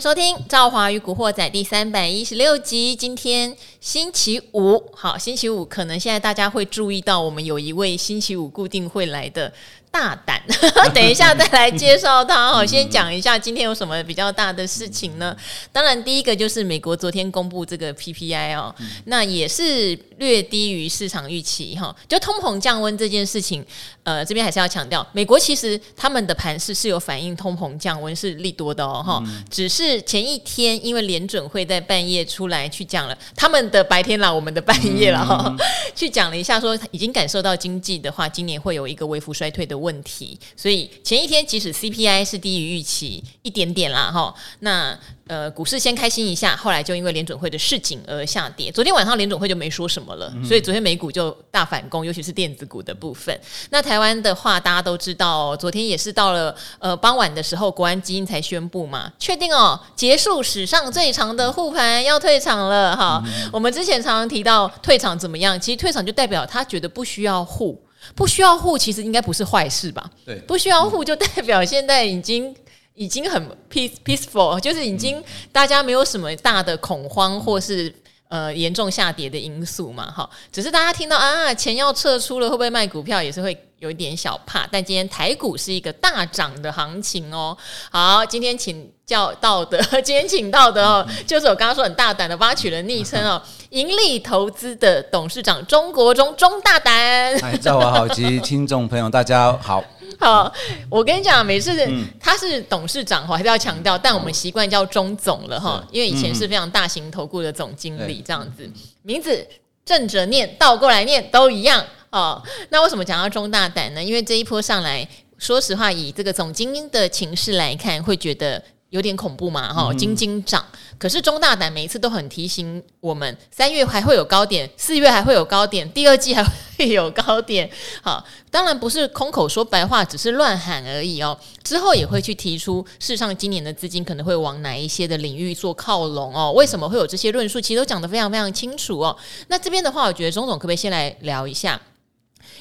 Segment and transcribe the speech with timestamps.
[0.00, 2.94] 收听《赵华与古惑仔》第三百一十六集。
[2.94, 9.52] 今天星期五，好，星期五可能现在大家会注意到，我们有一位星期五固定会来的。
[9.98, 10.40] 大胆，
[10.94, 12.50] 等一下再来介绍他。
[12.52, 15.36] 哦，先讲一下今天有什么比较大的事情呢？
[15.72, 18.72] 当然，第一个就是美国昨天公布这个 PPI 哦，
[19.06, 21.94] 那也是略低于市场预期哈。
[22.06, 23.64] 就通膨降温这件事情，
[24.04, 29.20] 呃，这边还是要强调，美国其实他们的盘势是有反映通膨降温是利多的哦哈。
[29.50, 35.56] 只是前一天因为联准会在半夜出来去讲了他们的白天了，我们的半夜了哈，
[35.96, 39.76] 去讲了一下说已经感受到经济的话，今年会有一个微幅衰退的。
[39.78, 48.70] 问题，所以前一天即使 CPI 是低于预期一点点啦，哈，那呃股市先开心一下，后来就因为联准会的市井而下跌。
[48.72, 53.38] 昨天晚上联准会就没说什么了，所以昨天美股就大反攻，尤其是电子股的部分。
[53.70, 63.22] 那台湾的话，大家都知道，昨天也是到了呃傍晚的时候，国安基金才宣布嘛，确定哦，结束史上最长的护盘要退场了哈。
[63.52, 67.78] 我们之前常常提到退场怎么样，其实退场就代表他觉得不需要护。
[68.14, 70.10] 不需要护，其实应该不是坏事吧？
[70.24, 72.54] 对，不需要护就代表现在已经
[72.94, 77.94] 已经很 peace peaceful，就是已经大家没有什么大的恐慌或是
[78.28, 80.10] 呃严重下跌的因素嘛。
[80.10, 84.66] 哈，只是大家听到啊钱要撤出了，会不会卖股票也是会有一点小怕。
[84.70, 87.56] 但今天台股是一个大涨的行情哦。
[87.90, 93.40] 好，今天请教到的， 今天请到的哦，就是我刚刚说很大胆的挖取了昵称哦。
[93.70, 96.94] 盈利投资的董事长中国中中大胆。
[96.94, 99.84] 哎，赵华好及听众朋友大家好。
[100.18, 100.52] 好，
[100.88, 101.72] 我跟你讲，每次
[102.18, 108.70] 他是董事长我，还是要强调，但我们习惯叫钟总了哈，因为以前是非常大型投顾的总经理这样子，
[109.02, 109.46] 名字
[109.84, 112.42] 正着念，倒过来念都一样哦。
[112.70, 114.02] 那为什么讲到钟大胆呢？
[114.02, 115.06] 因为这一波上来
[115.38, 118.62] 说实话，以这个总经的情势来看，会觉得。
[118.90, 120.64] 有点恐怖嘛，哈，惊惊涨。
[120.98, 127.70] 可是钟大胆每一次都很提醒我们，三月还会有高点，四月还会有高点，第二季还会有高点。
[128.02, 131.38] 好，当然不是空口说白话，只是乱喊而已哦。
[131.62, 136.52] 之后也会去提出，事实上今年的资金可能会往哪一些的领域做靠拢哦？
[136.52, 137.60] 为什么会有这些论述？
[137.60, 139.16] 其实都讲得非常非常清楚哦。
[139.46, 141.80] 那这边的话，我觉得钟总可不可以先来聊一下？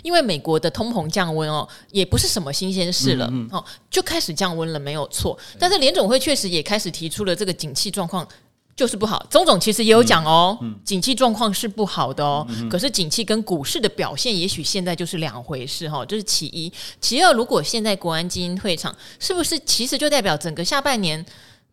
[0.07, 5.38] 因为美国的通膨降温哦，也不是什么新鲜事了，哦、嗯哦，就开始降温了，没有错。
[5.59, 8.25] 但是联总会确实也开始提出了这个景气状况
[8.73, 9.25] 就是不好。
[9.29, 12.47] 钟总其实也有讲哦，嗯嗯、景气状况是不好的哦。
[12.69, 16.06] 可是景气跟股市的表现，也许现在就是两回事哈。
[16.06, 21.25] 这是其一，其二，如果现在国安基金退场，是不是其实就代表整个下半年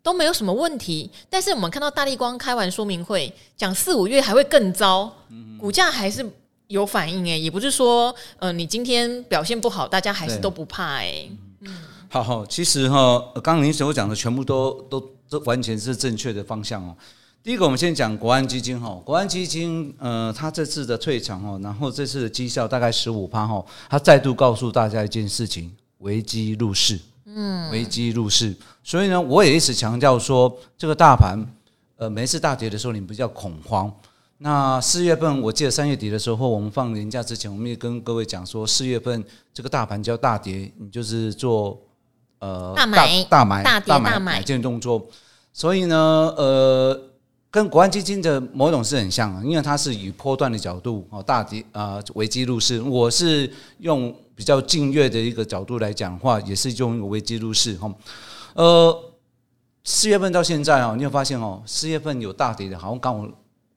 [0.03, 1.09] 都没有什么问题？
[1.31, 5.13] 但是我们看到大力光开完说明会，讲四五月还会更糟，
[5.61, 6.29] 股价还是。
[6.69, 11.29] 有反应哎，也不是说，呃，你今天表现不好，大家还是都不怕哎。
[11.61, 11.77] 嗯，
[12.09, 16.97] 好好，其实哈，刚刚您所讲的全部都都都完全是正确的方向哦。
[17.43, 26.99] 第一个，我们先讲国安基金哈，国安基金，呃，它这次的退场哦，然后这次的绩效大概十五趴哈，它再度告诉大家一件事情：危机入市。
[27.27, 28.55] 嗯，危机入市。
[28.83, 31.39] 所以呢，我也一直强调说，这个大盘，
[31.97, 33.93] 呃，每一次大跌的时候，你不要恐慌。
[34.39, 39.25] 那四月份，我记得三月底的时候，我们放年假之前，我们也跟各位讲说，四月份
[39.55, 41.81] 这个大盘叫大跌，你就是做
[42.41, 45.07] 呃大买大买大跌大买买进动作。
[45.53, 45.97] 所以呢，
[46.37, 47.01] 呃，
[47.49, 52.83] 跟国安基金的某种是很像，因为它是以波段的角度哦，大跌啊，危机入市。
[52.83, 57.95] 我是用比较近月的一个角度来讲的话，也是用危机入市哈。
[58.55, 59.13] 呃，
[59.85, 63.29] 四月份到现在哦，你有发现哦，四月份有大跌的，好像刚好。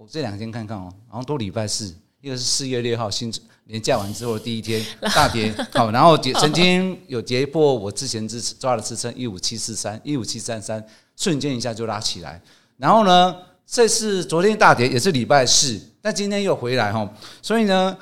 [0.07, 3.29] 我这两天看看哦，好像都礼拜四，一个是四月六号新
[3.65, 4.81] 年假完之后的第一天
[5.13, 10.81] 大跌，好，然后曾经有跌破我之前支持抓的支撑一五七四三、一五七三三，
[11.17, 12.41] 瞬间一下就拉起来。
[12.77, 13.35] 然后呢，
[13.65, 17.97] 这次昨天大跌也是礼拜四，但今天又回来哈，所以呢。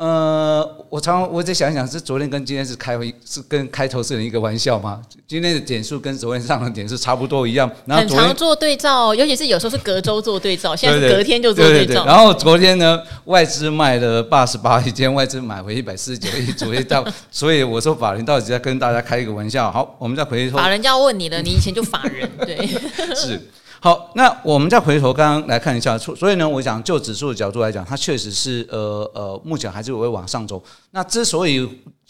[0.00, 4.98] 呃，我常常我在想一想，是昨天跟今天是开会是跟开头是一个玩笑吗？
[5.28, 12.06] 今天的点数跟昨天上的点数差不多一样，然后很常做对照，尤其是有时候是隔周做对照， 现在是隔天就做对照。
[12.06, 19.70] 然后昨天呢，外资卖了八十八亿，今天外资买回一百四十九亿，昨天到，所以我说法人到底在跟大家开一个玩笑。
[19.70, 22.66] 好，我们再回头，法人就要问你了，你以前就法人对
[23.14, 23.38] 是。
[23.82, 30.62] 好，那我们再回头刚刚来看一下，所以呢，我想就指数的角度来讲，它确实是呃呃，目前还是会往上走。
[30.90, 31.66] 那之所以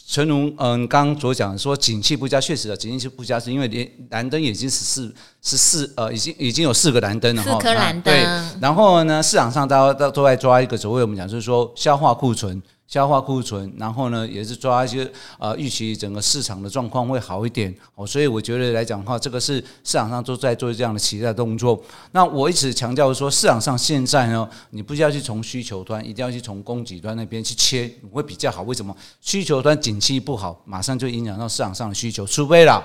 [0.09, 8.13] 陈龙嗯刚刚所讲说景气不佳，确实的景气不佳，是因为连蓝灯已经十四十四呃，已经已经有四个蓝灯了哈，四颗蓝灯。
[8.13, 8.25] 对，
[8.61, 12.61] 然后呢，市场上大家都都在抓一个所谓我们讲就是说消化库存。
[12.91, 15.09] 消化库存，然后呢，也是抓一些
[15.39, 21.81] 呃预期整个市场的状况会好一点哦，所以我觉得来讲的话，这个是市场上都在做这样的期待动作。
[22.11, 28.63] 那我一直强调说，市场上现在呢，你不需要去从需求端，一定要去从供给端那边去切，会比较好。
[28.63, 28.93] 为什么？
[29.21, 32.83] 需求端景气不好，马上就影响到市场上的需求，除非啦，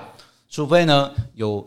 [0.48, 1.66] 除非呢有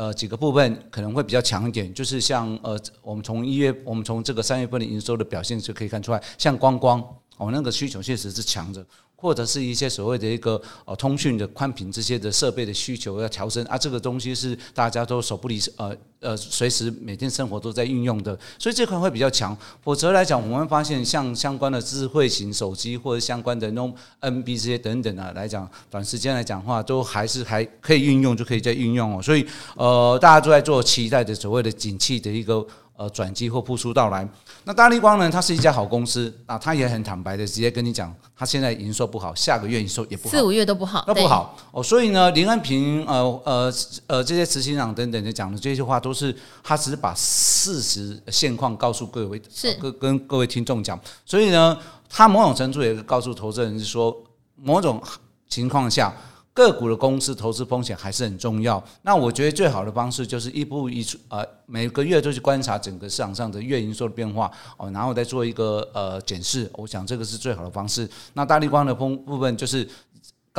[0.00, 7.04] 呃几个部分可能会比较强一点，就是像呃我们从一月，我们从这个三月份的营收的表现就可以看出来，像观光。
[7.36, 8.84] 哦，那个需求确实是强的，
[9.16, 19.56] 或者是一些所谓的一个呃通讯的宽频这些的设备的需求要调升啊，这个东西是大家都手不离呃呃随时每天生活都在运用的，所以这块会比较强。
[19.80, 29.22] 否则来讲，我们发现像相关的智慧型手机或者相关的那种 NB 这些等等啊来讲，短时间来讲的话，都还是还可以运用，就可以再运用哦。
[29.22, 32.66] 所以呃，大家都在做期待的所谓的景气的一个。
[33.00, 34.28] 呃，转机或复苏到来。
[34.64, 35.30] 那大立光呢？
[35.30, 41.82] 它是一家好公司啊，它也很坦白的直接跟你讲，它现在营收不好，下个月营收也不好，四五月都不好，都不好哦。
[41.82, 43.72] 所以呢，林安平呃呃
[44.06, 51.00] 呃这些执行长等等的讲的这些话，都是他只是把事实现况告诉各位，是跟跟各位听众讲。
[51.24, 51.74] 所以呢，
[52.06, 54.14] 他某种程度也告诉投资人是说，
[54.56, 55.02] 某种
[55.48, 56.14] 情况下。
[56.52, 58.82] 个股的公司投资风险还是很重要。
[59.02, 66.68] 那我觉得最好的方式就是一步一出呃，每个月都去观察整个市场上的月营收的变化哦，然后再做一个呃检视。
[66.74, 68.08] 我想这个是最好的方式。
[68.34, 69.88] 那大立光的风部分就是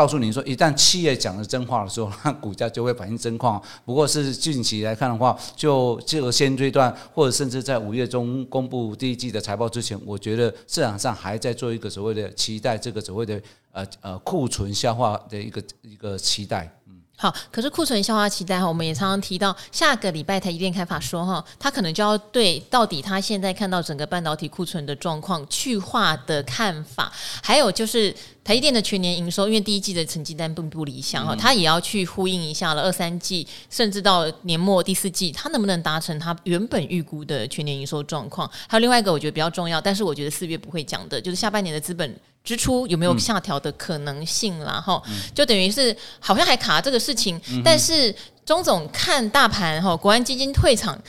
[0.01, 3.61] 告诉你说，一旦企业讲了真话的时候，那股价就会反映真况。
[3.85, 13.39] 不过是近期来看的话，就这个现阶段，或者甚至在五月中公布第一季的财报之前，我觉得市场上还在做一个所谓的期待，这个所谓的。
[13.73, 27.09] 呃呃，库存消化的一个一个期待，嗯，好，可是库存消化期待哈，我们也常常提到，下个礼拜台积电开法说哈，他可能就要对到底他现在看到整个半导体库存的状况去化的看法，
[27.41, 38.49] 还有就是台积电的全年营收，因为第一季的成绩单并不理想哈，他也要去呼应一下了二三季，甚至到年末第四季，他能不能达成他原本预估的全年营收状况？
[38.67, 42.15] 还有另外一个我觉得比较重要，但是我觉得四月不会讲的，就是下半年的资本。
[42.43, 44.81] 支出有没有下调的可能性啦？
[44.83, 47.39] 哈、嗯，就等于是好像还卡这个事情。
[47.51, 48.11] 嗯、但是
[48.43, 50.99] 钟总看大盘哈，国安基金退场，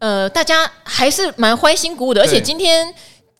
[0.00, 2.20] 呃，大家还是蛮欢欣鼓舞的。
[2.20, 2.92] 而且今天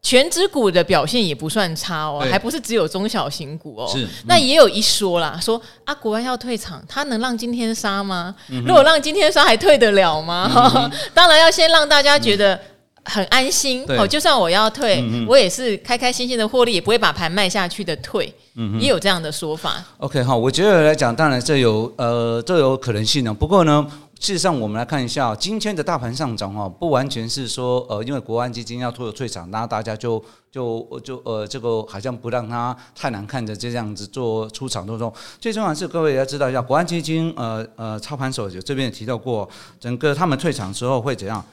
[0.03, 3.89] 权值股的表现也不算差哦，还不是只有中小型股哦。
[3.91, 8.35] 是，那也有一说啦，说啊，国安要退场，他能让今天杀吗？
[8.49, 10.51] 嗯、如果让今天杀，还退得了吗？
[10.77, 12.59] 嗯、 当然要先让大家觉得。
[13.05, 19.85] 很安心哦，就算我要退，我也是开开心心的获利，也不会把盘卖下去的退，嗯、也有这样的说法。
[19.99, 23.35] OK 好，我觉得来讲，当然这有呃，这有可能性呢。
[23.35, 23.85] 不过呢，
[24.23, 35.13] 事实上我们来看一下今天的大盘上涨哈，不完全是说呃，因为国安基金要退退场，那大家就就就呃，这个好像不让它太难看的这样子做出场动作。
[35.41, 39.49] 最重要的是各位要知道一下，国安基金呃呃操盘手有这边也提到过，
[39.81, 41.45] 整个他们退场之后会怎样？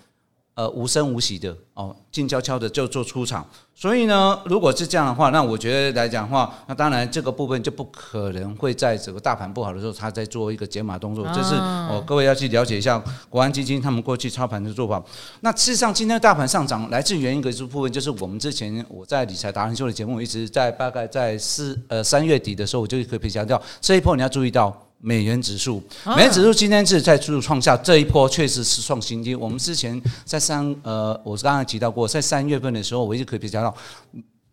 [0.60, 3.48] 呃，无声无息的哦，静悄悄的就做出场。
[3.74, 11.26] 所以呢，如果是这样的话，那我觉得来讲的话，那当然这个部分就不可能会在整个大盘不好的时候，他在做一个解码动作。
[11.34, 15.02] 这是哦，各位要去了解一下国安基金他们过去操盘的做法。
[15.40, 24.89] 那事实上，今天大盘上涨来自原因一个部分，就是我们之前我在理财达人秀的节目一直在大概在四呃三月底的时候，我就可以强调这一波你要注意到。
[25.02, 25.82] 美元指数，
[26.16, 29.34] 美元指数今天是在创创下这一波确实是创新低。
[29.34, 33.74] 我们之前在三呃，我是刚刚提到过，在三月份的时候，我一直可以比较到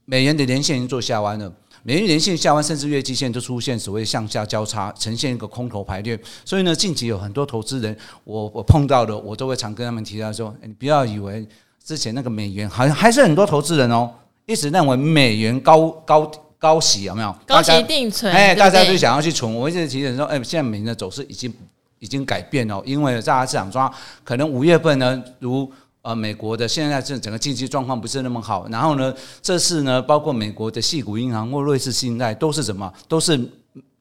[0.04, 6.16] 美元的连线已经做下弯了，美元连线下弯，甚至月季线都出现所谓向下交叉，呈现一个空头排列。
[6.44, 11.44] 所以呢，近期有很多投资人，我我碰到的，我都会常跟他们提到说，你不要以为
[11.84, 14.12] 之前那个美元，好像还是很多投资人哦，
[14.46, 16.30] 一直认为美元高高。
[16.58, 17.34] 高息有没有？
[17.46, 19.54] 高息定存，哎，大家都想要去存。
[19.54, 21.52] 我一直提醒说，哎，现在美元的走势已经
[21.98, 23.92] 已经改变了，因为大家市场说，
[24.24, 25.70] 可能五月份呢，如
[26.02, 32.92] 呃美国的现在这整个经济状况不是那么好，然后呢，这次呢，包括美国的系股银行或瑞士信贷都是什么？
[33.06, 33.38] 都是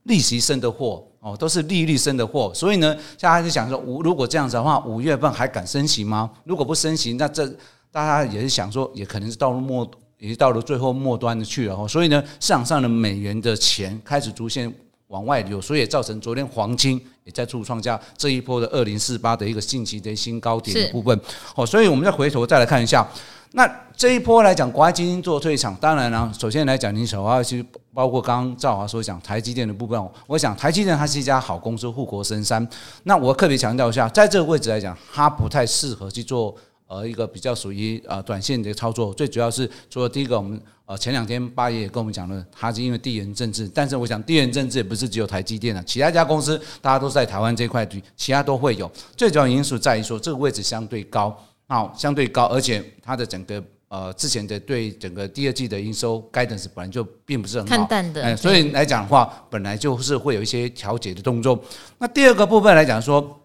[0.03, 2.51] 利息升的货哦，都是利率升的货。
[2.53, 6.29] 所以呢，大家就想说，五如果这样子的话，五月份还敢升息吗？
[6.45, 7.45] 如果不升息，那这
[7.91, 9.89] 大家也是想说，也可能是到了末。
[10.17, 14.73] 已经到了最后末端的去了哈，所以呢，市场上的美元的钱开始逐渐
[15.07, 21.19] 往外流，所以也造成昨天黄金也在触创下这一波的二零四八的一个近期的新高点的部分。
[21.55, 23.05] 哦，所以我们再回头再来看一下，
[23.51, 32.65] 那这一波来讲，国外基金做退场，当然呢，首先来讲，你首要去包括刚刚赵华所讲台积电的部分，我想台积电它是一家好公司，护国神山。
[33.03, 36.55] 那我特别强调一下，在这个位置来讲，它不太适合去做。
[36.87, 39.13] 呃一个比较属于呃短线的操作。
[39.13, 48.91] 最主要是除了第一个，我们呃前两天八爷也跟我们讲了，它是因为地缘政治，但是我想地缘政治也不是只有台积电啊，其他家公司大家都在台湾这块，其他都会有。
[49.15, 51.35] 最主要因素在于说这个位置相对高，
[51.67, 53.63] 啊相对高，而且它的整个。
[53.87, 61.57] 呃，之前的对整个第二季的营收 guidance 本来就并不是很好，看淡的，所以来讲的话，本来就是会有一些调节的动作。
[61.99, 63.39] 那第二个部分来讲说，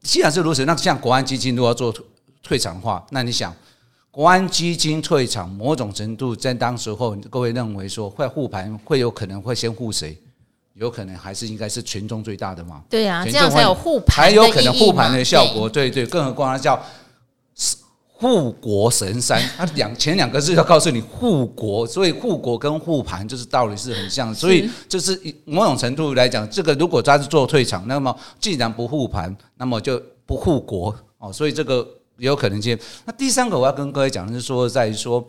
[0.00, 1.92] 既然是如此，那像国安基金如果要做
[2.42, 3.54] 退场的话，那你想，
[4.10, 10.16] 国安基金退场，某种程度在当时候，各位认为说会护盘，会有可能会先护谁？
[10.74, 12.82] 有可能还是应该是权重最大的嘛？
[12.90, 15.68] 对啊，这样才有护盘，才有可能护盘的效果。
[15.68, 16.82] 对对，更何况它叫。
[18.14, 31.84] 护国神山，它两前两个字要告诉你护国，所以护国跟护盘就是道理是很像，所以就是某种程度来讲，这个如果他是做退场，那么既然不护盘，那么就不护国哦，所以这个
[32.18, 32.78] 也有可能性。
[33.04, 35.26] 那第三个我要跟各位讲的是说，在于说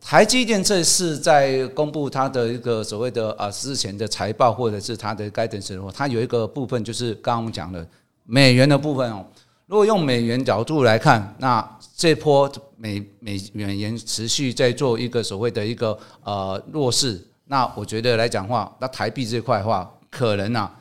[0.00, 7.86] 台积电这次在公布它的一个所谓的啊之前的财报或者是它的 guidance 时候，它有一个部分就是刚刚我们讲的
[8.24, 9.24] 美元的部分哦。
[9.66, 20.74] 如果用美元角度来看，那这波美美美元持续在做一个所谓的一个呃弱势，那我觉得来讲话，那台币这块的话，可能啊，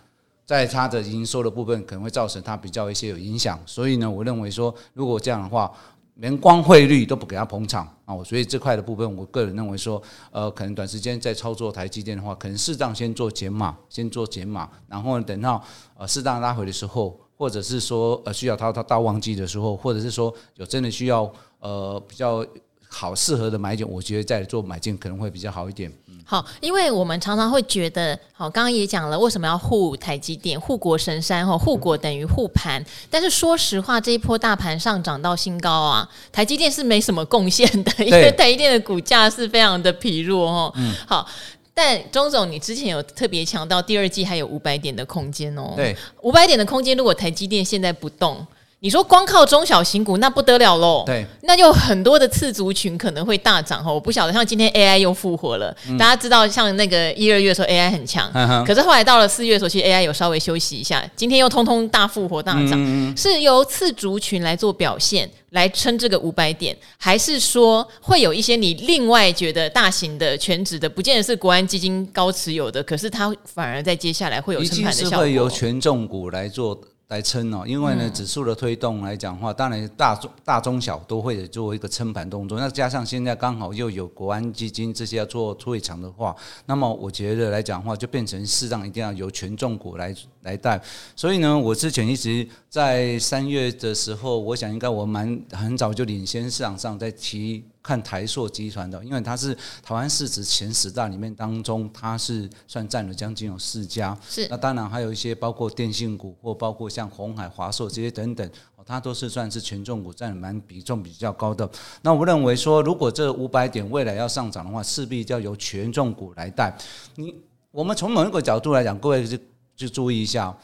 [0.50, 3.60] 在它的营收的部分可能会造成它比较一些有影响。
[3.68, 5.72] 所以呢，我认为说，如果这样的话，
[6.16, 10.02] 连光汇率都不给它捧场啊，所以这块的部分，我个人认为说，
[10.32, 15.64] 呃，可能短时间在操作台积电的话，可能适当先做减码，先做减码，然后等到
[15.96, 17.16] 呃适当拉回的时候。
[17.38, 22.46] 或者是说，呃，需要它它到旺季的时候，或者是说有真的需要，呃，比较
[22.92, 25.92] 好适合的买点，我觉得再做买进可能会比较好一点。
[26.26, 31.46] 好，因为我们常常会觉得，好，刚刚也讲了，为什么要护台积电、护国神山？
[31.48, 32.84] 哈，护国等于护盘。
[33.10, 40.74] 但是说实话，这一波大盘上涨到新高啊， 台积电是没什么贡献的， 因为台积电的股价是非常的疲弱哦。
[40.76, 41.28] 嗯，好。
[41.74, 45.74] 但钟总，你之前有特别强调，第二季还有五百点的空间哦。
[45.78, 48.46] 对，五百点的空间，如果台积电现在不动。
[48.82, 53.92] 你说光靠中小型股那不得了喽，对，那就很多的次族群可能会大涨哈。
[53.92, 76.80] 我不晓得，像今天 AI 又复活了，嗯、大家知道像那个一二月的时候 AI 很强，嗯、可是后来到了四月的时候，其实 AI 有稍微休息一下，今天又通通大复活大涨，嗯、是由次族群来做表现来撑这个五百点，还是说会有一些你另外觉得大型的全职的，不见得是国安基金高持有的，可是它反而在接下来会有撑盘的效果，会由权重股来做。
[77.10, 82.60] 来撑哦，因为呢，指数的推动来讲的话，当然大中大中小都会做一个撑盘动作。
[82.60, 86.36] 那加上现在刚好又有国安基金这些要做退场的话，
[86.68, 90.80] 那么我觉得来讲的话，就变成适当一定要由权重股来来带。
[91.16, 97.64] 所以呢，我之前一直在三月的时候，我想应该我蛮很早就领先市场上在提。
[97.82, 104.18] 看台塑集团的，因为它是台湾市值前十大里面当中，它是算占了将近有四家。
[104.30, 108.50] 是，那当然还有一些包括电信股或包括像鸿海、华硕这些等等，
[108.86, 111.70] 它都是算是权重股占蛮比重比较高的。
[112.02, 116.76] 那我认为说，如果这五百点未来要上涨的话，势必就要由权重股来带。
[117.16, 117.34] 你
[117.72, 119.38] 我们从某一个角度来讲，各位就
[119.76, 120.56] 就注意一下，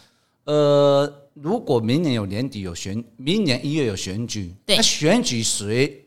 [0.44, 6.05] 呃，如果明年有年底有选，明年一月有选举，那选举谁？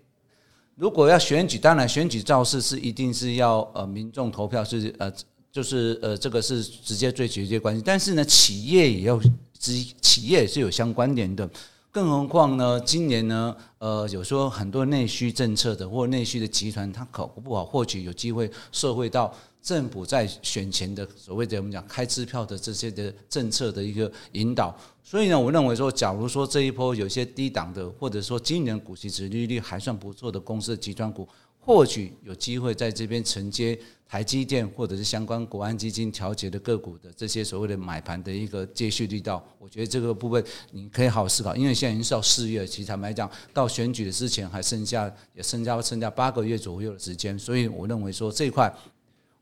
[0.78, 5.12] 如果要选举，当然选举造势是一定是要呃民众投票是呃
[5.50, 7.82] 就是呃这个是直接最直接关系。
[7.84, 9.20] 但是呢，企业也要
[9.58, 11.50] 企业也是有相关联的。
[11.90, 19.34] 更何况呢，今年呢呃有时候很多内需政策的或内需的集团，它考不好，或许有机会受惠到。
[19.60, 24.74] 政府在选前的所谓的我们讲开支票的这些的政策的一个引导，
[25.10, 31.26] 所以呢，我认为说，假如说这一波有些低档的，或者说今年股息殖利率还算不错的公司的集团股，
[31.58, 39.42] 或许有机会在这边承接台积电或者是相关国安基金调节的个股的这些所谓的买盘的一个接续力道。
[39.58, 48.70] 我觉得这个部分你可以好好思考，因为现在已经是到四月，其实坦白讲，到选举的之前还剩下也剩下剩下八个月左右的时间，所以我认为说这一块。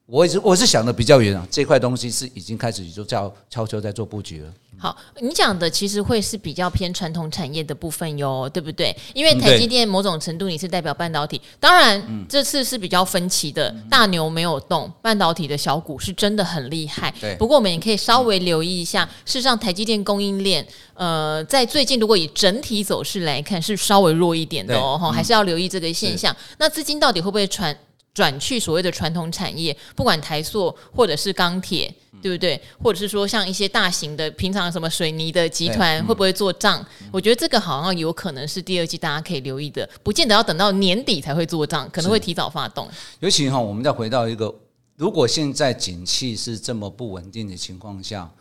[0.06, 4.52] 我也是我是想的比较远啊，这块东西是已经开始就叫悄悄在做布局了。
[4.78, 8.94] 好，你讲的其实会是比较偏传统产业的部分哟，对不对？
[9.14, 17.12] 因为台积电某种程度你是代表半导体，当然这次是比较分歧的，大牛没有动，半导体的小股是真的很厉害。
[17.20, 26.36] 对，不过我们也可以稍微留意一下，事实上台积电供应链，呃，在最近如果以整体走势来看，是稍微弱一点的哦，哈，还是要留意这个现象。
[26.58, 27.76] 那资金到底会不会传？
[28.16, 32.58] 转去所谓的传统产业，不管台塑或者是钢铁，对不对？
[32.82, 36.82] 或者是说像一些大型的平常什么水泥的集团会不会做账？
[37.12, 42.88] 我觉得这个好像有可能是第二季大家可以留意的，不见得要等到年底才会做账，可能会提早发动。
[43.20, 44.54] 尤其哈，我们再回到一个，
[44.96, 48.32] 如果现在景气是这么不稳定的情况下，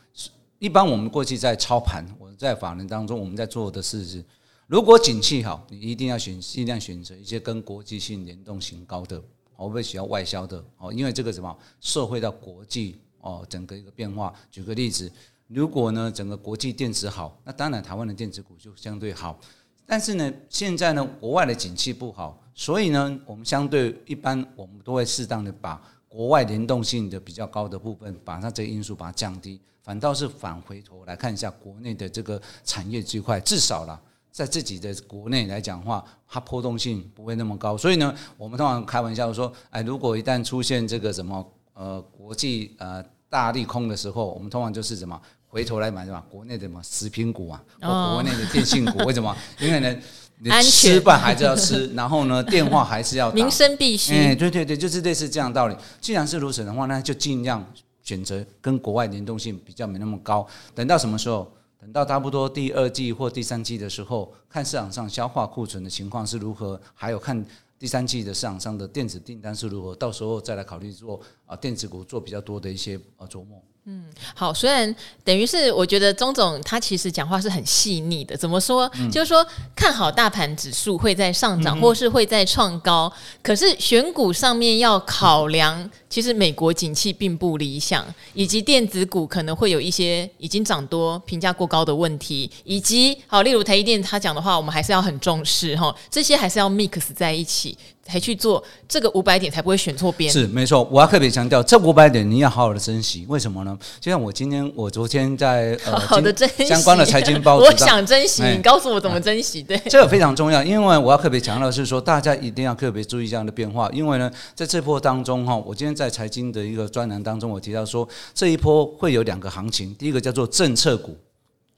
[0.60, 4.24] 一般我们过去在操盘，我在法人当中我们在做的事是，
[4.67, 9.22] 如果景气好，你一定要选尽量选择一些跟国际性联动性高的。
[9.57, 14.33] 我会需要外销的哦，因为这个什么社会到国际哦，整个一个变化。
[14.51, 15.12] 举个例子，
[15.47, 19.39] 如果呢整个国际电子好，那当然台湾的电子股就相对好。
[19.85, 34.01] 但是呢，现在呢国外的景气不好，所以呢我们相对一般我们都会适当的把国外联动性的比较高的部分，把它这个因素把它降低，反倒是返回头来看一下国内的这个产业区块，至少了。
[34.36, 49.34] 在自己的国内来讲的话，它波动性不会那么高，所以呢，我们通常开玩笑说，哎，如果一旦出现这个什么呃国际呃大利空的时候，我们通常就是什么回头来买什么国内的什么食品股啊，或国内的电信股，为什么？
[49.58, 49.96] 因为呢，
[50.39, 54.12] 你吃饭还是要吃，然后呢，电话还是要 打，民生必须。
[54.13, 55.77] 哎，对对对，就是类似这样的道理。
[56.01, 57.65] 既然是如此的话，那就尽量
[58.04, 60.46] 选择跟国外联动性比较没那么高。
[60.74, 61.50] 等到什么时候？
[61.86, 67.46] 等到差不多第二季或第三季的时候，看市场上消化库存的情况是如何，还有看
[67.77, 73.62] 第三季的市场上的电子订单是如何，到时候再来考虑做啊电子股做比较多的一些呃琢磨。
[73.88, 78.89] 嗯，好，虽然等于是我觉得钟总他其实讲话是很细腻的，怎么说？
[78.96, 97.77] 嗯、就是说看好大盘指数会在上涨，或是会在创高，嗯、可是选股上面要考量，其实美国景气并不理想，以及电子股可能会有一些已经涨多、评价过高的问题，以及好，例如台积电他讲的话，我们还是要很重视哈，这些还是要 mix 在一起。
[98.07, 100.31] 才去做这个五百点，才不会选错边。
[100.31, 103.25] 是没错，我要特别强调，这五百点你要好好的珍惜。
[103.27, 103.75] 为什么呢？
[104.00, 109.63] 就像我今天，我昨天在呃， 好的珍惜相关的财经报纸，我想珍惜，你告诉我怎么珍惜。
[109.63, 113.89] 对，这个非常重要，因为我要特别强调的是说，大家一定要特别注意这样的变化。
[113.91, 121.17] 因为呢，在这波当中哈，我今天在财经的一个专栏当中，我提到说，这一波会有两个行情，第一个叫做政策股，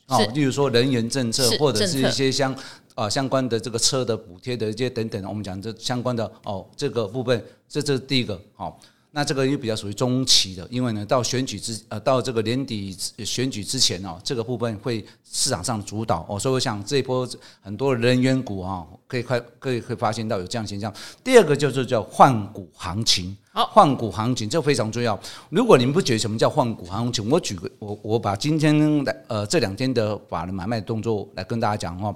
[0.07, 2.53] 哦，例如说能源政策，或者是一些相。
[2.97, 8.79] 啊，相关的这个车的补贴的一些等等，我们讲这相关的哦，这个部分，这这是第一个好，
[9.11, 17.27] 那这个又比较属于中期的，因为呢，到选举之呃，到这个年底选举之前哦，这个部分会市场上主导哦，所以我想这一波
[17.61, 20.91] 很多人员股啊，可以快可以会发现到有这样现象。
[21.23, 25.19] 第二个就是叫换股行情，好，换股行情这非常重要。
[25.51, 32.15] 如果你们不觉得什么叫换股行情，我举个我我把今天来呃这两天的法人买卖动作来跟大家讲哈。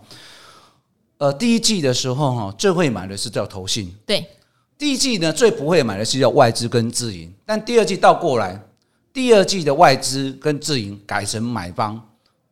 [1.22, 3.94] 呃，第一季的时候哈，最会买的是叫投信。
[4.08, 4.26] 对，
[4.76, 7.32] 第一季呢最不会买的是叫外资跟自营。
[7.46, 8.60] 但第二季倒过来，
[9.14, 12.02] 第二季的外资跟自营改成买方，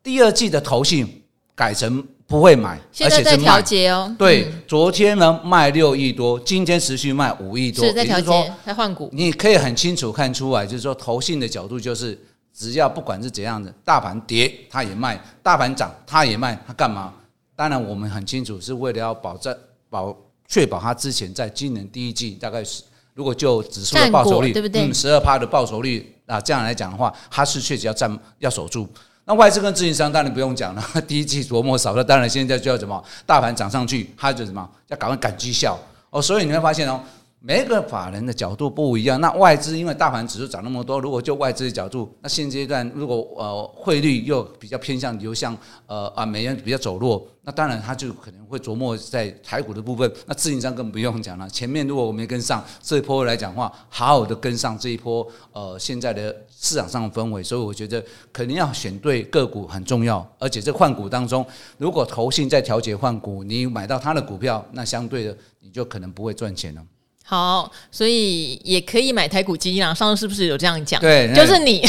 [0.03, 1.23] 第二季的投信
[1.55, 4.15] 改成不会买，现在在调节哦。
[4.19, 9.09] 对，嗯、昨天呢卖六亿多，今天持续卖五亿多，是在调节，在换股。
[9.11, 12.15] 你可以很清楚看出来，就是说投信的角度就是，
[12.55, 17.15] 只要不管是怎样的，大盘跌他也卖，大盘涨他也卖，他干嘛？
[17.59, 19.53] 当然，我们很清楚，是为了要保证
[19.89, 20.15] 保
[20.47, 24.87] 确保它之前在今年第一季大概是，如果就指数的报酬率，对不对？
[24.87, 28.87] 嗯，十二趴的报酬率啊，这样来讲的话，它是确实要占要守住。
[29.25, 35.77] 那外资跟自营商当然不用讲了， 第一季琢磨少了，当然现在就要什么，大盘涨上去，它就什么要赶快赶绩效
[36.11, 36.21] 哦。
[36.21, 37.01] 所以你会发现哦。
[37.41, 50.11] 每一个法人的角度不一样，那外资因为大盘指数涨那么多，如果就外资的角度，那现阶段如果呃汇率又比较偏向流向呃啊美元比较走弱，那当然他就可能会琢磨在台股的部分。
[50.25, 61.45] 那自营商更不用讲了，前面如果我没跟上这一波来讲的话，好好的跟上这一波呃现在的市场上的氛围，所以我觉得肯定要选对个股很重要，而且这换股当中，
[61.77, 66.83] 如果投信在调节换股，你买到他的股票，那相对的你就可能不会赚钱了。
[67.29, 69.93] 好，所以也可以买台股基金啊。
[69.93, 70.99] 上次是不是有这样讲？
[70.99, 71.87] 对，就是你。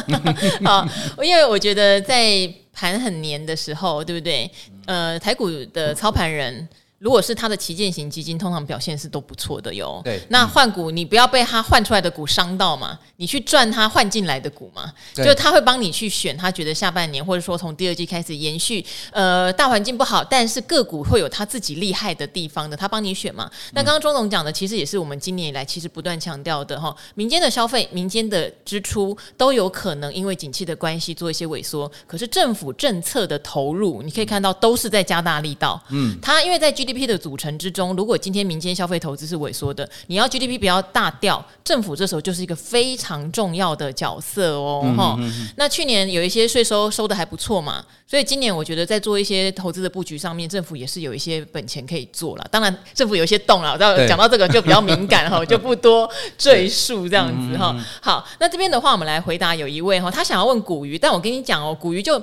[0.64, 0.88] 好，
[1.22, 4.50] 因为我觉得在盘很黏的时候，对不对？
[4.86, 6.66] 呃，台股的操盘人。
[7.00, 10.02] 如果是他的旗舰型基金，通常表现是都不错的哟。
[10.04, 14.92] 对，那换股你不要被他换出来的股伤到嘛，你去赚他换进来的股嘛。
[15.14, 23.50] 对就他会帮你去选，他觉得下半年或者说从第二季开始延续，呃，大环境不好，但是个股会有他自己厉害的地方的，他帮你选嘛。
[23.72, 35.82] 那刚刚钟总讲的，其实也是我们今年以来其实不断强调的哈，民间的消费、民间的支出都有可能因为景气的关系做一些萎缩，可是政府政策的投入，你可以看到都是在加大力道。
[35.88, 44.82] 嗯，他因为在 G GDP 的组成之中，如果今天民间消费投资是萎缩的，你要 GDP 不要大掉，政府这时候就是一个非常重要的角色哦。
[44.96, 52.46] 哈、嗯嗯，那去年有一些税收收的还不错嘛，所以今年我觉得在做一些投资的布局上面，政府也是有一些本钱可以做了。
[52.50, 57.84] 当然，政府有一些动了，到讲到这个就比较敏感哈， 就不多赘述这样子哈、嗯。
[58.02, 62.20] 好，那这边的话，我们来回答有一位哈，他想要问古鱼，但我跟你讲哦，古鱼就。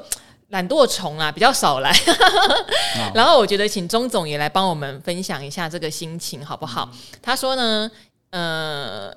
[0.50, 1.94] 懒惰虫啊，比较少来。
[3.14, 6.90] 然后我觉得请钟总也来帮我们分享一下这个心情，好不好？
[7.22, 7.92] 他说呢，
[8.30, 9.14] 呃，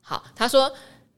[0.00, 0.72] 好，他说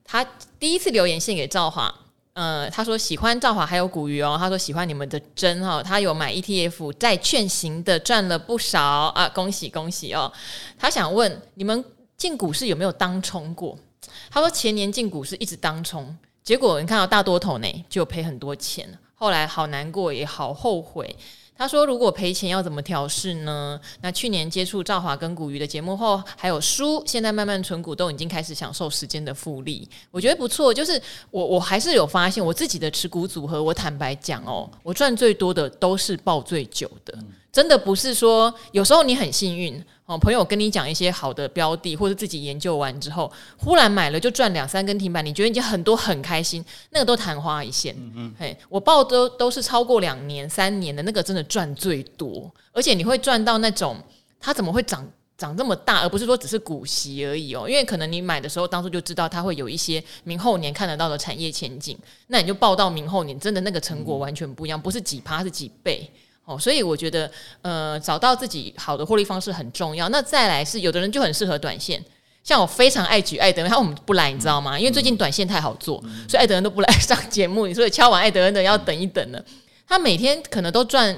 [0.05, 0.25] 他
[0.59, 1.95] 第一次留言献给赵华，
[2.33, 10.33] 呃，他说喜欢赵华还有古鱼哦，他说喜欢你们的真哈，他有买 ETF 债券型的，赚了不少啊，恭喜恭喜哦。
[10.79, 11.85] 他想问你们
[12.16, 13.79] 进股市有没有当冲过？
[14.31, 16.16] 他说前年进股市一直当冲。
[16.46, 18.88] 结果你看到大多头呢，就赔很多钱。
[19.16, 21.16] 后来好难过，也好后悔。
[21.59, 29.88] 他说：“如果赔钱要怎么调试呢？”那去年接触赵华跟古鱼的节目后，还有书，现在慢慢存股，都已经开始享受时间的复利。
[30.12, 30.72] 我觉得不错。
[30.72, 37.18] 就是我我还是有发现，我自己的持股组合，我坦白讲哦，我赚最多的都是抱最久的。
[37.50, 47.92] 真的不是说有时候你很幸运哦，朋友跟你讲一些好的标的，或者自己研究完之后，忽然买了就赚两三根停板，你觉得已经很多很开心，那个都昙花一现。
[47.99, 53.97] 嗯嗯，嘿，我报都都是超过两年、三年的那个，真的赚最多，而且你会赚到那种
[54.38, 55.05] 它怎么会涨
[55.37, 57.69] 涨这么大，而不是说只是股息而已哦。
[57.69, 66.09] 因为可能你买的时候当初就知道它会有一些明后年看得到的产业前景，那你就报到明后年，真的那个成果完全不一样，不是几趴是几倍。
[66.46, 67.28] 哦，所以我觉得，
[67.61, 70.09] 呃，找到自己好的获利方式很重要。
[70.11, 72.00] 那再来是，有的人就很适合短线，
[72.44, 74.78] 像我非常爱举艾德恩，他我们不来，你知道吗？
[74.78, 77.74] 因为最近短线太好做，所以艾德恩都不来 上节目。
[77.74, 79.44] 所以敲完艾德恩的要等一等了。
[79.88, 81.16] 他每天可能都赚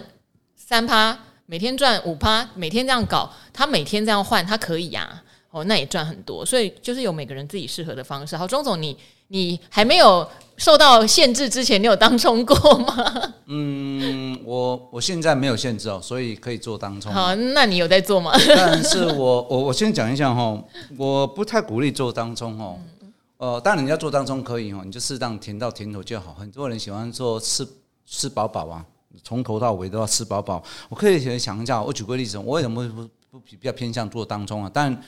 [0.57, 5.28] 三趴，每天赚五趴，每天这样搞，他每天这样换，他可以呀、啊。
[5.51, 6.45] 哦，那也赚很多。
[6.45, 8.37] 所以就是有每个人自己适合的方式。
[8.37, 8.97] 好，钟总你。
[9.31, 13.35] 你还没有受到限制之前，你有当冲过吗？
[13.45, 17.13] 嗯，我我现在没有限制哦，所以可以做当冲。
[17.13, 18.33] 好，那你有在做吗？
[18.57, 20.59] 但是我我我先讲一下哈，
[20.97, 22.79] 我不太鼓励做当冲哦。
[23.37, 26.33] 呃，当然你要做当冲可以哦，你就适当填到甜头就好。
[26.33, 27.69] 很多人喜欢做吃
[28.07, 28.83] 吃饱饱啊，
[29.23, 30.65] 从头到尾都要吃饱饱。
[30.89, 34.71] 我可以先想一下，我举个例子，我为什么不不比较偏向做当冲啊？
[34.73, 34.99] 但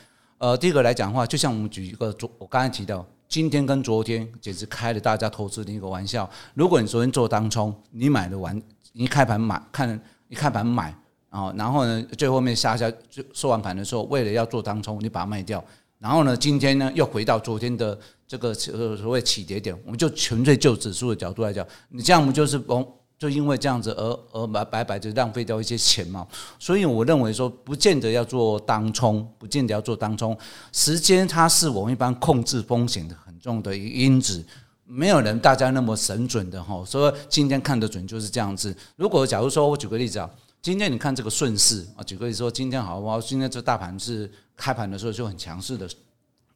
[0.40, 3.06] 呃，第一个来讲的话，就像我们举一个昨，我刚才提到。
[3.28, 6.28] 今天跟昨天简直开了大家投资的一个玩笑。
[6.54, 8.60] 如果你昨天做当冲，你买的完，
[8.92, 10.92] 你开盘买，看一开盘买
[11.28, 15.62] 啊，然后呢，最后面下下就收完盘的时候，为了要做当冲，你把它卖掉，
[15.98, 22.84] 然后呢，今天呢又回到昨天的这个所谓起跌点，我们就纯粹就指数的角度来讲，你这样不就是崩
[23.20, 26.26] 就因为这样子而而白白白就浪费掉一些钱嘛，
[26.58, 30.34] 所以我认为说不见得要做当冲，不见得要做当冲，
[30.72, 34.42] 时间它是我们一般控制风险的很重的一个因子，
[34.86, 38.74] 没有人大家那么神准的哈，所以今天看得准就是这样子。
[38.96, 40.30] 如果假如说我举个例子啊，
[40.62, 43.20] 今天你看这个顺势啊，举个例子说今天好不好？
[43.20, 45.86] 今天这大盘是开盘的时候就很强势的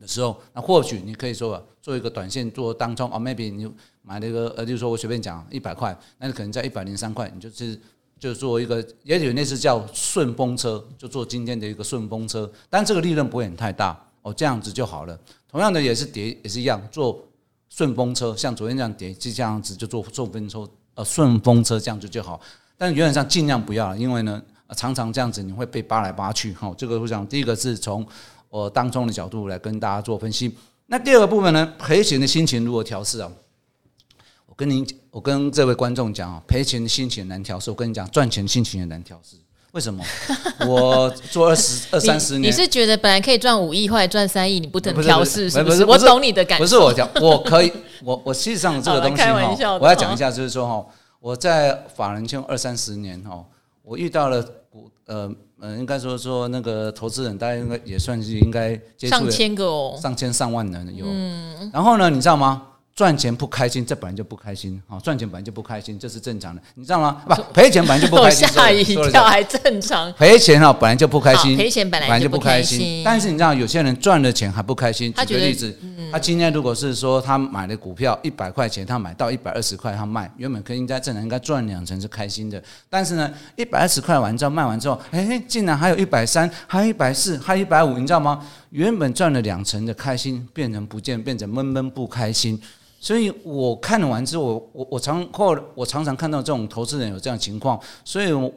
[0.01, 3.71] 的时候，那或许你可以说做一个短线做当冲啊，maybe 你。
[4.07, 7.81] 买那个呃，就是说我随便讲一百块，那你可能在一百零三块，你就是
[8.21, 15.19] 就做一个，也许那是叫顺风车，就做今天的一个顺风车，但这个利润不会很太大哦，这样子就好了。
[15.49, 17.27] 同样的也是跌也是一样，做
[17.71, 22.41] 顺风车，像昨天这样跌，就这样子就做顺风车，呃，顺风车这样子就好。
[22.77, 24.43] 但原则上尽量不要，因为呢，
[24.77, 26.53] 常常这样子你会被扒来扒去。
[26.55, 28.07] 哈，这个我想第一个是从
[28.51, 30.55] 我当中的角度来跟大家做分析。
[30.87, 33.31] 那第二个部分呢，赔钱的心情如何调试啊？
[34.55, 37.73] 我跟您，我跟这位观众讲哦，赔钱的心情难调试。
[37.73, 39.35] 我跟你讲，赚钱的心情也难调试。
[39.73, 40.05] 为什么？
[40.69, 45.51] 我做二十二三十年，你是觉得本来可以赚五亿，后来赚三亿，你不能调试？
[45.51, 45.85] 是不是？
[45.85, 46.63] 我懂你的感觉。
[46.65, 47.73] 不是我讲，我可以，
[48.05, 50.87] 我我实际上这个东西哈，我要讲一下，就是说哈，
[51.19, 53.45] 我在法人圈二三十年哈，
[53.83, 54.41] 我遇到了
[54.71, 61.05] 股呃呃，应该说说那个投资人，大家应该也算是应该接触上千个哦，上千上万人有。
[61.09, 62.69] 嗯，然后呢，你知道吗？
[62.95, 64.81] 赚钱不开心，这本来就不开心。
[64.87, 67.23] 好，赚钱本来就不开心，这是正常的，你知道吗？
[67.27, 68.47] 不，赔钱本来就不 开心。
[68.47, 70.13] 吓一跳，还正常。
[70.13, 71.57] 赔钱哈，本来就不开心。
[71.57, 73.03] 赔钱本来就不开心。
[73.05, 75.13] 但是你知道，有些人赚了钱还不开心。
[75.27, 75.77] 举个例子，
[76.13, 82.63] 他今天如果是说他买的股票一百块钱，他买到一百二十块，他卖，原本可以应该正常应该赚两成是开心的。
[82.89, 88.41] 但是呢，一百二十块完之后卖完之后，哎，竟然还有一百三，还有一百四，还有一百五，你知道吗？
[88.71, 92.63] 原本赚了两成的开心变成不见，变成闷闷不开心。
[93.05, 98.49] 所以我看完之后，我我我常后我常常看到这种投资人有这样情况，所以我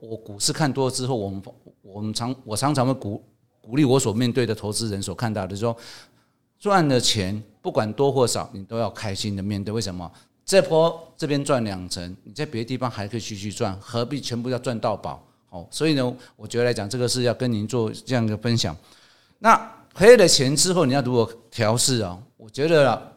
[0.00, 1.42] 我股市看多了之后，我们
[1.82, 3.22] 我们常我常常会鼓
[3.60, 5.76] 鼓励我所面对的投资人所看到的说，
[6.58, 9.70] 赚的钱不管多或少，你都要开心的面对。
[9.70, 10.10] 为什么？
[10.46, 15.22] 这波这边赚两成，你在别的地方还可以继续赚，何必全部要赚到饱？
[15.50, 18.74] 哦，所以呢，我觉得来讲，这个是要跟您做这样一个分享。
[19.40, 19.54] 那
[19.92, 22.18] 赔了钱之后，你要如何调试啊？
[22.38, 23.11] 我觉得。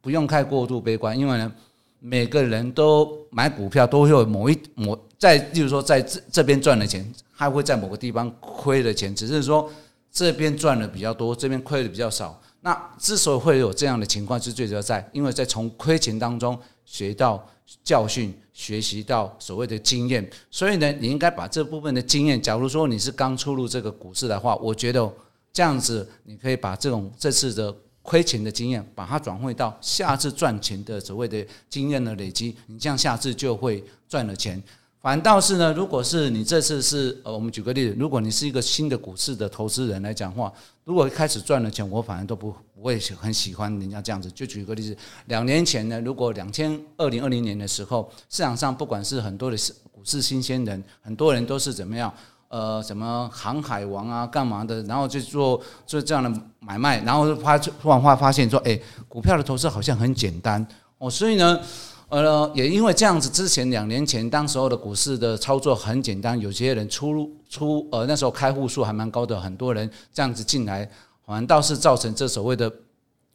[0.00, 1.52] 不用太过度悲观，因为呢，
[1.98, 9.68] 每个人都买股票都会有某一某在，例如说在这这边赚的钱，还会在某个地方亏的钱，只是说
[10.12, 12.40] 这边赚的比较多，这边亏的比较少。
[12.60, 17.44] 那之所以会有这样的情况，是最主要在，因为在从亏钱当中学到
[17.82, 20.28] 教训，学习到所谓的经验。
[20.50, 25.10] 所以呢，你应该把这部分的经验，假如说你是刚出入这个股市的话，我觉得
[25.52, 27.74] 这样子你可以把这种这次的。
[28.08, 34.62] 亏钱的经验，把它转换到下次赚钱的所谓的经验的累积，你这样下次就会赚了钱。
[35.02, 40.50] 反倒是呢，如果是你这次是呃，我们举个例子，如果你是一个新的股市的投资人来讲话，
[40.84, 44.30] 如果开始赚了钱，我反而都不不会很喜欢人家这样子。
[44.30, 49.56] 就举个例子，两年前呢，如果两千二零二零年的时候，市场上不管是很多的
[49.92, 52.10] 股市新鲜人，很多人都是怎么样？
[52.48, 54.82] 呃，什么航海王啊，干嘛的？
[54.84, 61.10] 然后就做做这样的买卖，然后发突然发发现说，哎，股票的投资好像很简单哦。
[61.10, 61.60] 所以呢，
[62.08, 70.90] 呃，也因为这样子，之前两年前当时候的股市的操作很简单，有些人出入出呃那时候开户数还蛮高的，很多人这样子进来，
[71.26, 72.72] 反倒是造成这所谓的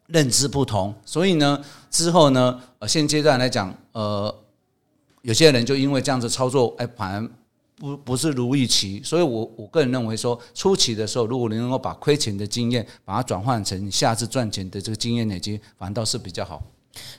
[0.08, 0.92] 认知不同。
[1.06, 4.34] 所以呢，之后呢，呃，现阶段来讲，呃，
[5.22, 7.30] 有些人就因为这样子操作，哎，反而。
[7.76, 16.62] 不不是如预期，所以我我个人认为说，初期的时候，如果你能够把亏钱的经验，把它转换成下次赚钱的这个经验累积，反倒是比较好。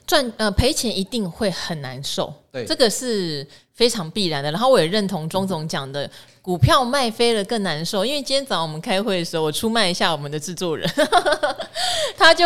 [0.07, 4.49] 赚呃赔钱一定会很难受，对，这个是非常必然的。
[4.49, 6.09] 然后我也认同钟总讲的，
[6.41, 10.89] 股票卖飞了更难受，因为今天早上我们开会的时候，我出卖一下我们的制作人，
[12.17, 12.45] 他就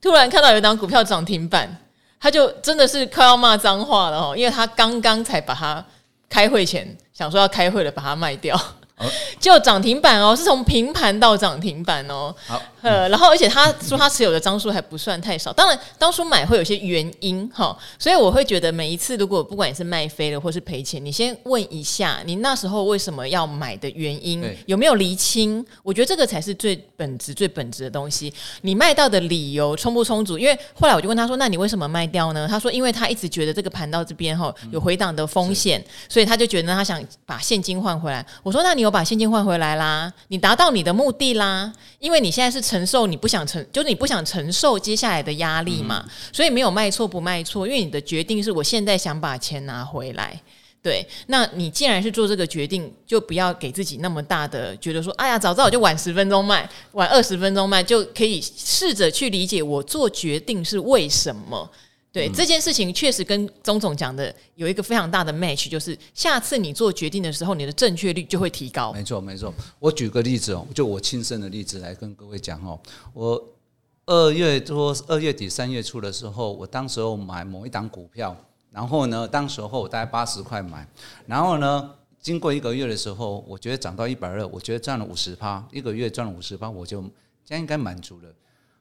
[0.00, 1.84] 突然看到有一档股票涨停板，
[2.18, 5.86] 他就真的是快要骂脏话了哦，因为他刚刚才把它
[6.28, 6.98] 开会前。
[7.20, 8.58] 想说要开会了，把它卖掉。
[9.38, 12.34] 就涨停板哦，是从平盘到涨停板哦。
[12.46, 15.52] 好，呃，然后而且他说他持有的张数还不算太少。
[15.52, 25.64] 当然，当初买会有些原因哈，所以我会觉得每一次如果不管你是卖飞了或是赔钱，你先问一下你那时候为什么要买的原因有没有厘清？
[25.82, 28.30] 我觉得这个才是最本质、最本质的东西。
[28.60, 30.38] 你卖到的理由充不充足？
[30.38, 50.40] 因为后来我就问他说：“那你为什么卖掉呢？”他说：“因为他一直觉得这个盘到这边哈有回档的风险，所以他就觉得他想把现金换回来。”我说：“那你有？”把现金换回来啦，你达到你的目的啦，因为你现在是承受你不想承，就是你不想承受接下来的压力嘛，嗯、所以没有卖错不卖错，因为你的决定是我现在想把钱拿回来，
[50.80, 61.68] 对，那你既然是做这个决定，就不要给自己那么大的觉得说，哎呀，早知道我就晚十分钟卖，晚二十分钟卖，就可以试着去理解我做决定是为什么。
[62.12, 68.92] 对、嗯、这件事情，确实跟钟总讲的有一个非常大的 match，就是下次你做决定的时候，你的正确率就会提高。
[68.92, 69.54] 没错，没错。
[69.78, 72.78] 我举个例子哦，就我亲身的例子来跟各位讲哦。
[73.12, 73.40] 我
[74.06, 78.36] 二月多二月底三月初的时候，我当时候买某一档股票，
[78.72, 80.84] 然后呢，当时候我大概八十块买，
[81.26, 87.00] 然后呢，经过一个月的时候，我觉得涨到一百二，我觉得赚了五十趴，一个月赚了五十趴，我就
[87.44, 88.28] 这样应该满足了，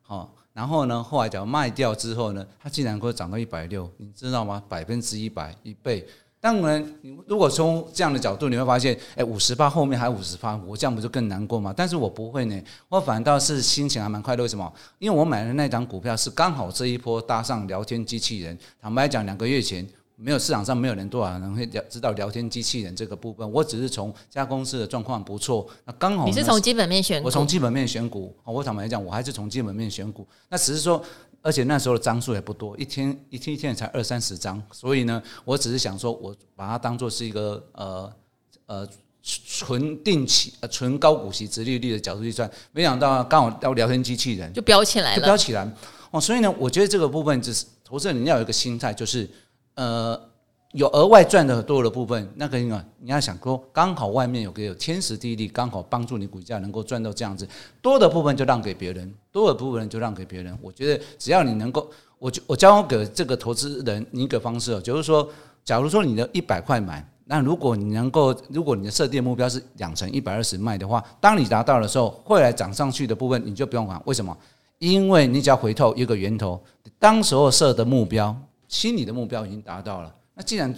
[0.09, 0.29] 哦。
[0.51, 4.61] 然后呢，后来讲卖掉之后呢，它竟然会涨到一百六，你知道吗？
[4.67, 6.05] 百分之一百一倍。
[6.41, 11.73] 当然，你如果从这样的角度，你会发现，哎，五十八后面还五十八，我这样不就更难过吗？
[11.75, 14.43] 但是我不会呢，我反倒是心情还蛮快乐。
[14.43, 14.73] 为什么？
[14.99, 18.57] 因为我买的那张股票是刚好这一波搭上聊天机器人。
[18.81, 19.87] 坦白讲，两个月前。
[20.21, 31.01] 没有市场上没有人多少人会聊知道聊天机器人这个部分，我只是从家公司的状况不错，那刚好你是从基本面选股，我从基本面选股，我坦白讲，我还是从基本面选股，那只是说，
[31.41, 38.13] 而且那时候的张数也不多，一天一天一天才二三十张，所以呢，我只是想说，我把它当做是一个呃
[38.65, 38.87] 呃
[39.23, 45.65] 纯定期呃纯高股息殖利率的角度去算，没想到刚好到聊天机器人就飙起来了，就飙起来
[46.11, 49.29] 哦，所以呢，我觉得这个部分就是投资人要有一个心态，就是。
[49.75, 50.19] 呃，
[50.73, 57.47] 有额外赚的多的部分，那个你你要想说，刚好外面有个有天时地利，刚好帮助你股价能够赚到这样子，
[57.81, 60.57] 多的部分就让给别人，多的部分就让给别人。
[60.61, 65.27] 我觉得只要你能够，我就我教给这个投资人一个方式，就是说，
[65.63, 74.37] 假如说你的一百块买，那如果你能够，如果你的设定目标是两成一百二十卖的话，当你达到的时候，会来涨上去的部分你就不用管，为什么？
[74.77, 76.61] 因为你只要回头一个源头，
[76.97, 78.35] 当时候设的目标，
[78.69, 80.15] 心里的目标已经达到了。
[80.35, 80.73] 那既然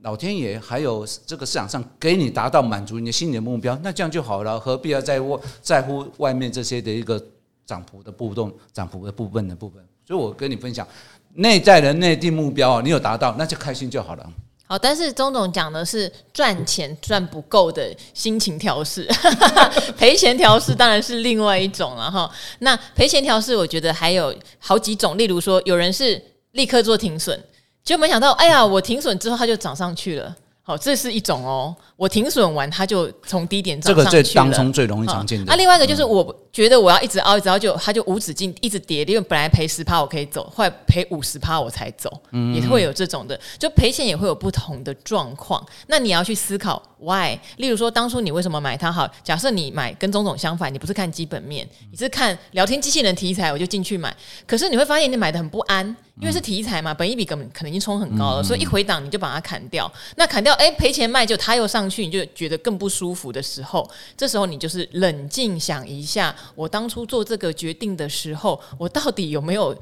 [0.00, 7.22] 老天爷还有这个市场上给你达到满足你的心理的目标，那这样就好了，何必要在乎在乎外面这些的一个
[7.64, 9.80] 涨幅的波动、涨幅的部分的部分？
[10.06, 10.86] 所以我跟你分享，
[11.34, 14.32] 内在的内定目标啊，你有达到，那就开心就好了。
[14.66, 19.08] 好，但是钟总讲的是赚钱赚不够的心情调试，
[19.96, 22.30] 赔钱调试当然是另外一种了哈。
[22.60, 26.22] 那赔钱调试，我觉得还有好几种，例如说，有人是
[26.58, 27.40] 立刻做停损，
[27.84, 30.34] 就没想到，哎呀，我停损之后它就涨上去了。
[30.60, 31.74] 好，这是一种哦。
[31.96, 34.10] 我停损完，它就从低点涨上去了。
[34.10, 35.44] 这个最当中最容易常见的。
[35.46, 39.02] 那、啊、另外一个就是，我觉得我要一直凹，一直凹，就它就无止境一直跌。
[39.04, 43.40] 因为本来赔十趴我可以走，后来赔五十趴我才走，嗯、也会有这种的。
[43.58, 45.64] 就赔钱也会有不同的状况。
[45.86, 47.34] 那你要去思考 why。
[47.56, 48.92] 例如说，当初你为什么买它？
[48.92, 54.14] 好，假设你买跟钟总相反，你不是看基本面，你是看聊天机器人题材，我就进去买。
[54.46, 59.90] 可是你会发现你买的很不安，因为是题材嘛，本一比根本可能已经冲很高了，所以一回档你就把它砍掉。
[60.16, 62.58] 那砍掉，哎，赔钱卖就它又上去，你就觉得。
[62.58, 69.74] 更不舒服的时候，这时候你就是冷静想一下，我当初做这个决定的时候，我到底有没有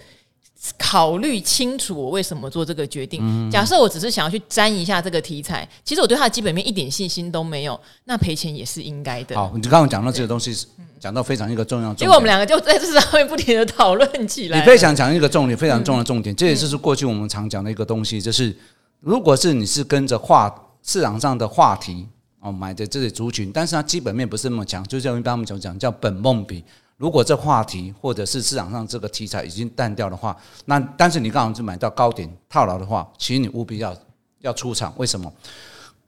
[0.78, 3.20] 考虑清楚我为什么做这个决定？
[3.22, 9.36] 嗯、假设我只是想要去沾一下这个题材，其实我对它的基本面一点信心都没有，那赔钱也是应该的。
[9.36, 10.66] 好，你刚刚讲到这个东西，
[10.98, 14.60] 讲到非常一个重要因为我们两个就在这上面不停的讨论起来。
[14.60, 18.56] 你非常讲一个重点，非常重要的重点，嗯、这也就是过去我们常讲的一个东西，就是
[19.00, 22.06] 如果是你是跟着话市场上的话题。
[22.38, 26.62] 哦，买的这些族群，但是它基本面不是那么强，就像一般我们讲讲叫本梦比。
[26.98, 33.94] 如果这话题或者是市场上这个题材已经淡掉的话，那但是你刚好就买到高点套牢的话，其实你务必要
[34.40, 34.92] 要出场。
[34.96, 35.30] 为什么？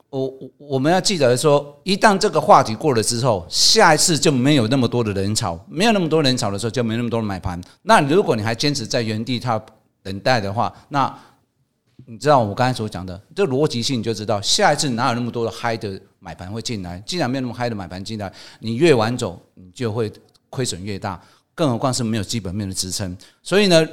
[0.08, 7.60] 我我们要记得说，一旦这个话题过了之后，下一次就没有那么多的人潮，没有那么多人潮的时候，就没那么多人买盘。
[7.82, 9.62] 那如果你还坚持在原地它
[10.02, 11.14] 等待的话，那
[12.06, 16.00] 你知道我刚才所讲的这逻辑性，你就知道下一次哪有那么多的嗨的。
[16.20, 20.12] 买盘会进来，既然没有那么嗨的买盘进来，你越晚走，你就会
[20.50, 21.20] 亏损越大。
[21.54, 23.16] 更何况是没有基本面的支撑。
[23.42, 23.84] 所以呢，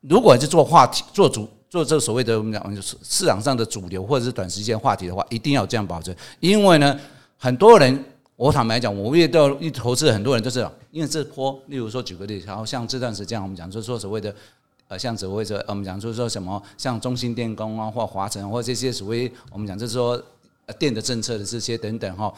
[0.00, 6.14] 如果是做话题、做主、做这所谓的我们讲市场上的主流或者是短时间话题的话，一定要这样保证。
[6.40, 6.98] 因为呢，
[7.36, 8.04] 很多人，
[8.34, 14.34] 我坦白讲，我遇到一投资很多人都是，因为这波，例如说举个例子，然后像这段时间我们讲，就是说所谓的
[14.88, 20.22] 呃，像所谓的我们讲就是说什么，像中兴电工啊，或华晨，或这些所谓我们讲就是说。
[20.78, 22.32] 电的政策的这些等等哈，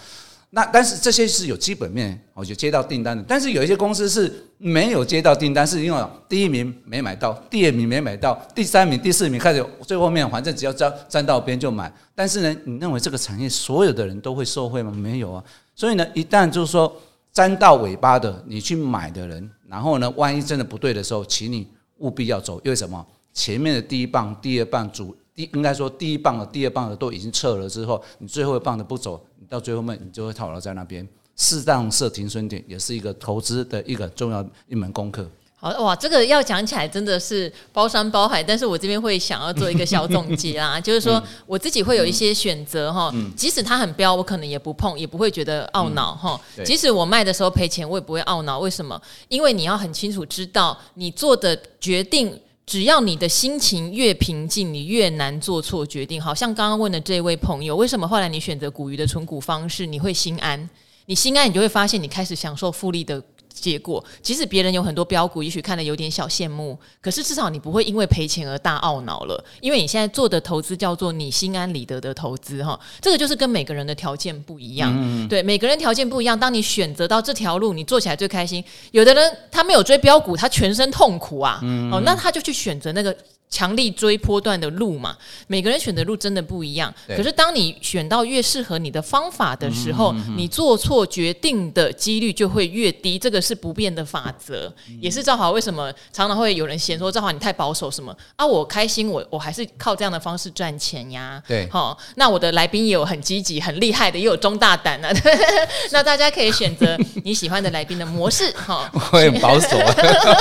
[0.55, 3.25] 那但是这些是有基本面，我就接到订单的。
[3.27, 11.91] 但是有一些公司是没有接到订单，是因为第一名没买到，第二名没买到，第三名、第四名开始最后面，反正只要沾沾到边就买。
[12.15, 14.93] 但是呢，你认为这个产业所有的人都会受惠吗？
[14.93, 15.43] 没有啊。
[15.75, 16.95] 所以呢，一旦就是说
[17.33, 23.03] 沾到尾巴的，你去买的人，然后呢，万一真的不对的时候，请你务必要走，因为什么？
[23.33, 25.17] 前面的第一棒、第二棒主。
[25.35, 29.19] 第应该说，第一棒的、第二棒的都已经撤了之后，你最后一棒的不走，
[29.53, 31.07] 到最后面你就会套牢在那边。
[31.37, 35.29] 适当设停损点也是一个投资的一个重要一门功课。
[35.57, 46.41] 好哇，这个要讲起来真的是包山包海，但是我这边会想要做一个小总结啦， 就是说我自己会有一些选择哈，即使它很标，我可能也不碰，也不会觉得懊恼哈。
[46.65, 48.59] 即使我卖的时候赔钱，我也不会懊恼。
[48.59, 49.01] 为什么？
[49.29, 52.41] 因为你要很清楚知道你做的决定。
[52.73, 56.19] 只要你的心情越平静，你越难做错决定。
[56.19, 60.71] 好像刚刚问的这位朋友，为什么后来你选择古鱼的存股方式，你会心安？
[61.05, 63.23] 你心安，你就会发现你开始享受复利的。
[63.53, 72.79] 结果，即使别人有很多标股，也许看了有点小羡慕，可是至少你不会因为赔钱而大懊恼了，因为你现在做的投资叫做你心安理得的投资哈。
[73.01, 76.39] 这个就是跟每个人的条件不一样，嗯嗯对，每个人条件不一样。
[76.39, 78.65] 当你选择到这条路，你做起来最开心。
[78.91, 81.61] 有的人他没有追标股，他全身痛苦啊，
[81.93, 83.15] 哦，那他就去选择那个。
[83.53, 85.15] 强力追波段的路嘛，
[85.47, 86.93] 每个人选的路真的不一样。
[87.07, 93.19] 可是当你选到越适合你的方法的时候，嗯嗯嗯、你做错决定的几率就会越低。
[93.19, 98.47] 这个是不变的法则，嗯、也是赵华为什么常常会有人嫌说赵华你太保守什么啊？
[98.47, 101.41] 我开心，我我还是靠这样的方式赚钱呀。
[101.47, 105.15] 对，好，那我的来宾也有很积极、很厉害的，也有中大胆的。
[105.93, 108.51] 那大家可以选择你喜欢的来宾的模式。
[108.53, 109.77] 哈， 我很保守。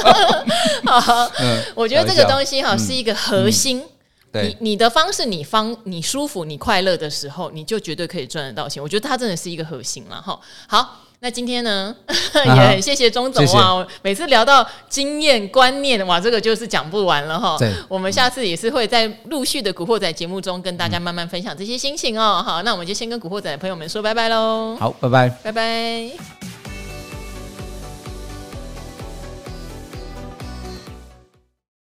[0.87, 3.00] 好，嗯、我觉得这个东西哈是。
[3.00, 3.89] 一个核心，嗯、
[4.31, 8.81] 对你你的方式，你方你舒服，你快乐的时候，你就绝对可以赚得到钱。
[8.81, 10.39] 我觉得它真的是一个核心了哈。
[10.67, 11.95] 好，那今天呢，
[12.33, 17.57] 也很谢谢钟总哇，每次聊到经验观念哇，这个就是讲不完了哈。
[17.59, 22.41] 对我们下次也是会在陆续的古惑仔节目中跟大家慢慢分享这些心情哦。
[22.45, 24.75] 好，那我们就先跟古惑仔的朋友们说拜拜喽。
[24.79, 26.60] 好，拜拜，拜拜。